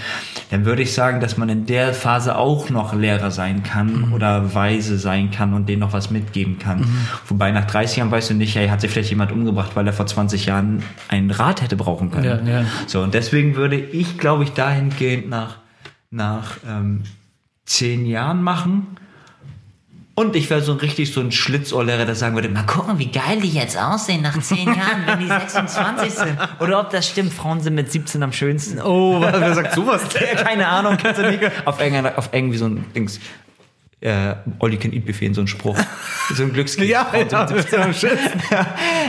[0.49, 4.55] dann würde ich sagen, dass man in der Phase auch noch Lehrer sein kann oder
[4.55, 6.85] weise sein kann und denen noch was mitgeben kann.
[7.27, 9.93] Wobei nach 30 Jahren weißt du nicht, hey, hat sich vielleicht jemand umgebracht, weil er
[9.93, 12.47] vor 20 Jahren einen Rat hätte brauchen können.
[12.47, 12.65] Ja, ja.
[12.87, 15.57] So, und deswegen würde ich, glaube ich, dahingehend nach,
[16.09, 17.03] nach ähm,
[17.65, 18.97] zehn Jahren machen.
[20.19, 23.11] Und ich wäre so ein richtig so ein Schlitzohrlehrer, der sagen würde, mal gucken, wie
[23.11, 26.39] geil die jetzt aussehen nach zehn Jahren, wenn die 26 sind.
[26.59, 28.81] Oder ob das stimmt, Frauen sind mit 17 am schönsten.
[28.81, 30.01] Oh, wer sagt sowas?
[30.43, 31.43] Keine Ahnung, kannst du nicht.
[31.65, 31.79] Auf,
[32.17, 33.19] auf irgendwie so ein Dings.
[33.99, 35.77] Äh, All you can eat Buffet in so ein Spruch.
[36.33, 36.87] So ein Glückskind.
[36.89, 38.19] Ja, ja, sind mit 17
[38.51, 38.65] ja,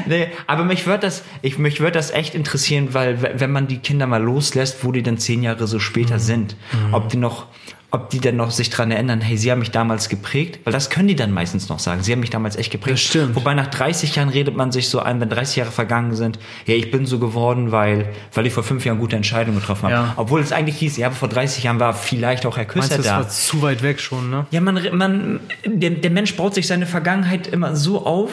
[0.06, 3.78] nee, aber mich würde das, ich, mich würde das echt interessieren, weil wenn man die
[3.78, 6.20] Kinder mal loslässt, wo die dann zehn Jahre so später Mhm.
[6.20, 6.56] sind,
[6.92, 7.46] ob die noch,
[7.90, 10.90] ob die dann noch sich dran erinnern, hey, sie haben mich damals geprägt, weil das
[10.90, 12.02] können die dann meistens noch sagen.
[12.02, 12.94] Sie haben mich damals echt geprägt.
[12.96, 13.34] Das stimmt.
[13.34, 16.74] Wobei nach 30 Jahren redet man sich so ein, wenn 30 Jahre vergangen sind, ja,
[16.74, 19.94] ich bin so geworden, weil, weil ich vor fünf Jahren gute Entscheidungen getroffen habe.
[19.94, 20.12] Ja.
[20.16, 23.02] Obwohl es eigentlich hieß, ja, vor 30 Jahren war vielleicht auch Herr Meinst Küsser du,
[23.02, 23.16] das da.
[23.18, 24.46] war zu weit weg schon, ne?
[24.50, 28.30] Ja, man, man, der, der Mensch baut sich seine Vergangenheit immer so auf.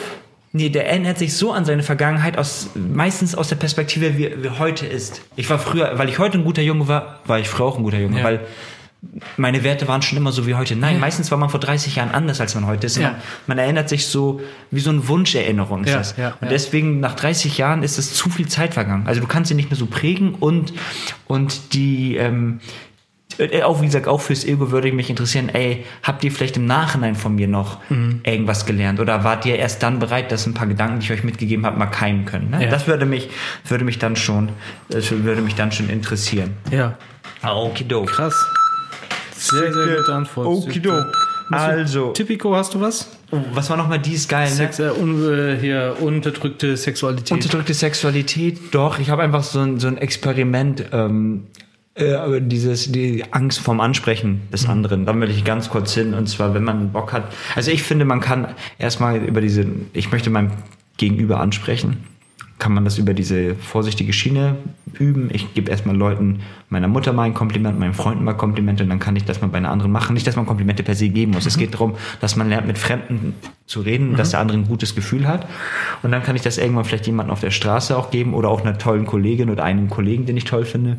[0.52, 4.50] Nee, der erinnert sich so an seine Vergangenheit aus, meistens aus der Perspektive, wie, wie
[4.58, 5.20] heute ist.
[5.36, 7.82] Ich war früher, weil ich heute ein guter Junge war, war ich früher auch ein
[7.84, 8.24] guter Junge, Ja.
[8.24, 8.40] weil
[9.36, 10.76] meine Werte waren schon immer so wie heute.
[10.76, 12.96] Nein, meistens war man vor 30 Jahren anders, als man heute ist.
[12.96, 13.10] Ja.
[13.10, 13.16] Man,
[13.46, 14.40] man erinnert sich so,
[14.70, 16.16] wie so eine Wunscherinnerung ist Ja, das.
[16.16, 16.48] ja, und ja.
[16.48, 19.06] deswegen, nach 30 Jahren ist es zu viel Zeit vergangen.
[19.06, 20.72] Also du kannst sie nicht mehr so prägen und,
[21.26, 22.60] und die, ähm,
[23.38, 26.64] äh, auch wie gesagt, auch fürs Ego würde mich interessieren, ey, habt ihr vielleicht im
[26.66, 28.20] Nachhinein von mir noch Mhm.
[28.24, 28.98] irgendwas gelernt?
[29.00, 31.78] Oder wart ihr erst dann bereit, dass ein paar Gedanken, die ich euch mitgegeben habe,
[31.78, 32.50] mal keimen können?
[32.50, 32.64] Ne?
[32.64, 32.70] Ja.
[32.70, 33.28] Das würde mich,
[33.68, 34.50] würde mich dann schon,
[34.88, 36.54] würde mich dann schon interessieren.
[36.70, 36.96] Ja.
[37.42, 38.04] Okido.
[38.04, 38.34] Krass.
[39.48, 40.46] Sehr, sehr gute Antwort.
[40.46, 40.92] Okido.
[41.50, 43.08] Also, Tipico, hast du was?
[43.30, 44.54] oh, was war nochmal dies geil, ne?
[44.54, 47.32] Sex, äh, un, äh, hier, unterdrückte Sexualität.
[47.32, 48.98] Unterdrückte Sexualität, doch.
[48.98, 51.46] Ich habe einfach so ein, so ein Experiment, ähm,
[51.94, 55.06] äh, dieses, die Angst vorm Ansprechen des anderen.
[55.06, 56.14] Da will ich ganz kurz hin.
[56.14, 57.32] Und zwar, wenn man Bock hat.
[57.54, 60.52] Also ich finde, man kann erstmal über diese, ich möchte meinem
[60.98, 62.04] Gegenüber ansprechen.
[62.58, 64.56] Kann man das über diese vorsichtige Schiene
[64.98, 65.28] üben?
[65.30, 66.40] Ich gebe erstmal Leuten,
[66.70, 69.48] meiner Mutter mal ein Kompliment, meinen Freunden mal Komplimente, und dann kann ich das mal
[69.48, 70.14] bei einer anderen machen.
[70.14, 71.44] Nicht, dass man Komplimente per se geben muss.
[71.44, 73.34] Es geht darum, dass man lernt, mit Fremden
[73.66, 75.46] zu reden, dass der andere ein gutes Gefühl hat.
[76.02, 78.62] Und dann kann ich das irgendwann vielleicht jemandem auf der Straße auch geben oder auch
[78.62, 80.96] einer tollen Kollegin oder einem Kollegen, den ich toll finde.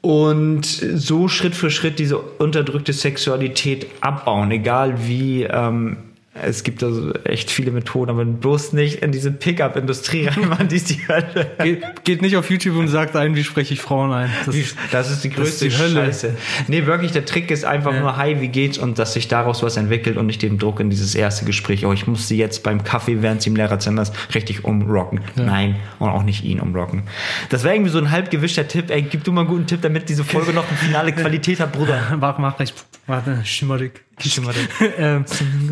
[0.00, 5.44] Und so Schritt für Schritt diese unterdrückte Sexualität abbauen, egal wie.
[5.44, 5.98] Ähm,
[6.42, 10.90] es gibt also echt viele Methoden, aber bloß nicht in diese Pickup-Industrie reinmachen, die ist
[10.90, 11.50] die Hölle.
[11.62, 14.30] Geht, geht nicht auf YouTube und sagt ein, wie spreche ich Frauen ein.
[14.44, 14.56] Das,
[14.90, 16.06] Das ist die größte die Hölle.
[16.06, 16.34] Scheiße.
[16.68, 18.00] Nee, wirklich, der Trick ist einfach Ja.
[18.00, 18.78] nur, hi, wie geht's?
[18.78, 21.92] Und dass sich daraus was entwickelt und nicht den Druck in dieses erste Gespräch, oh,
[21.92, 25.20] ich muss sie jetzt beim Kaffee, während sie im Lehrerzimmer ist, richtig umrocken.
[25.36, 27.04] Nein, und auch nicht ihn umrocken.
[27.50, 28.90] Das wäre irgendwie so ein halb gewischter Tipp.
[28.90, 31.72] Ey, gib du mal einen guten Tipp, damit diese Folge noch eine finale Qualität hat,
[31.72, 32.00] Bruder.
[32.18, 32.74] Warte, mach ich.
[33.06, 34.03] Warte, schimmerig.
[34.98, 35.24] ähm,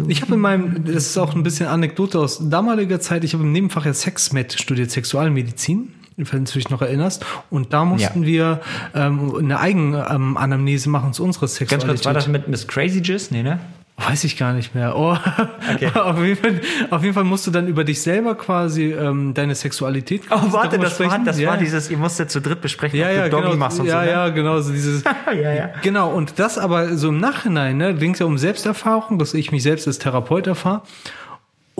[0.08, 3.44] ich habe in meinem, das ist auch ein bisschen Anekdote aus damaliger Zeit, ich habe
[3.44, 7.24] im Nebenfach ja Sexmed studiert, Sexualmedizin, wenn du dich noch erinnerst.
[7.50, 8.60] Und da mussten wir
[8.94, 11.88] ähm, eine Eigenanamnese machen zu unserer Ganz Sexualität.
[11.88, 13.30] kurz, war das mit Miss Crazy Jizz?
[13.30, 13.60] Nee, ne?
[14.08, 14.96] Weiß ich gar nicht mehr.
[14.96, 15.12] Oh.
[15.94, 16.60] auf, jeden Fall,
[16.90, 20.78] auf jeden Fall musst du dann über dich selber quasi ähm, deine Sexualität Oh, warte,
[20.78, 21.50] das war, das ja.
[21.50, 23.86] war dieses, ihr musstet zu dritt besprechen, ja, ob ja, du Doggy genau, machst und
[23.86, 24.06] ja, so.
[24.06, 24.10] ne?
[24.10, 25.70] ja, genau, so dieses, ja, ja.
[25.82, 29.52] genau, und das aber so im Nachhinein, ne, ging es ja um Selbsterfahrung, dass ich
[29.52, 30.82] mich selbst als Therapeut erfahre.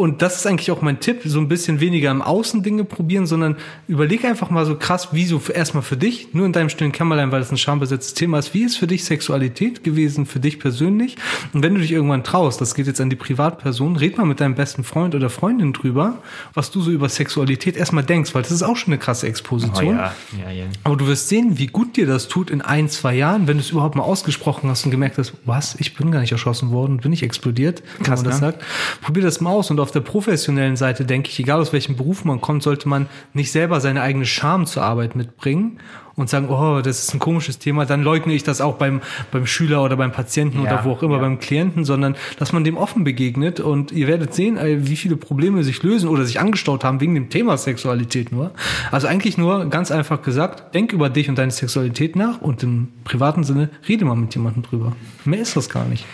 [0.03, 3.25] Und das ist eigentlich auch mein Tipp, so ein bisschen weniger im Außen Dinge probieren,
[3.25, 3.55] sondern
[3.87, 7.31] überleg einfach mal so krass, wie so erstmal für dich, nur in deinem stillen Kämmerlein,
[7.31, 11.19] weil das ein schambesetztes Thema ist, wie ist für dich Sexualität gewesen, für dich persönlich?
[11.53, 14.41] Und wenn du dich irgendwann traust, das geht jetzt an die Privatperson, red mal mit
[14.41, 16.19] deinem besten Freund oder Freundin drüber,
[16.53, 19.29] was du so über Sexualität erstmal denkst, weil das ist auch schon eine krasse Oh,
[19.29, 19.99] Exposition.
[19.99, 20.65] ja, ja, ja.
[20.83, 23.62] Aber du wirst sehen, wie gut dir das tut in ein, zwei Jahren, wenn du
[23.62, 26.97] es überhaupt mal ausgesprochen hast und gemerkt hast, was, ich bin gar nicht erschossen worden,
[26.97, 28.47] bin ich explodiert, wenn Krass, man das ne?
[28.49, 28.65] sagt.
[29.01, 29.71] Probier das mal aus.
[29.71, 33.07] Und auf der professionellen Seite denke ich, egal aus welchem Beruf man kommt, sollte man
[33.33, 35.78] nicht selber seine eigene Scham zur Arbeit mitbringen
[36.14, 39.00] und sagen, oh, das ist ein komisches Thema, dann leugne ich das auch beim,
[39.31, 41.20] beim Schüler oder beim Patienten Ja, oder wo auch immer, ja.
[41.22, 45.16] beim Klienten, sondern dass man dem offen begegnet und ihr werdet sehen, äh, wie viele
[45.16, 48.52] Probleme sich lösen oder sich angestaut haben wegen dem Thema Sexualität nur.
[48.90, 52.88] Also eigentlich nur ganz einfach gesagt, denk über dich und deine Sexualität nach und im
[53.05, 54.92] privaten Sinne rede mal mit jemandem drüber.
[55.24, 56.05] Mehr ist das gar nicht.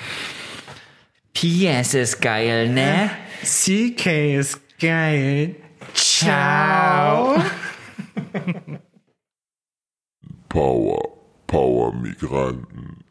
[1.35, 3.11] PS ist geil, ne?
[3.43, 5.57] CK ist geil.
[5.95, 7.37] Ciao.
[10.49, 10.99] Power,
[11.47, 13.05] Power Migranten.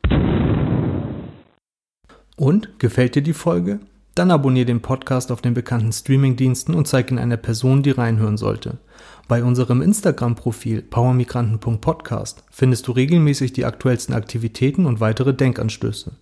[2.35, 3.79] Und gefällt dir die Folge?
[4.15, 8.37] Dann abonniere den Podcast auf den bekannten Streamingdiensten und zeig ihn einer Person, die reinhören
[8.37, 8.79] sollte.
[9.27, 16.13] Bei unserem Instagram-Profil powermigranten.podcast findest du regelmäßig die aktuellsten Aktivitäten und weitere Denkanstöße.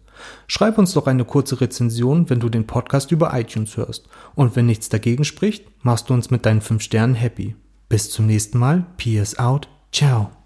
[0.47, 4.07] Schreib uns doch eine kurze Rezension, wenn du den Podcast über iTunes hörst.
[4.35, 7.55] Und wenn nichts dagegen spricht, machst du uns mit deinen 5 Sternen happy.
[7.89, 8.85] Bis zum nächsten Mal.
[8.97, 9.67] Peace out.
[9.91, 10.44] Ciao.